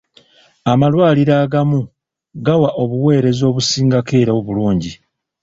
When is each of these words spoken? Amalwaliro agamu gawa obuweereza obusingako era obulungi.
Amalwaliro 0.71 1.33
agamu 1.43 1.79
gawa 2.45 2.69
obuweereza 2.83 3.43
obusingako 3.49 4.13
era 4.21 4.31
obulungi. 4.39 4.91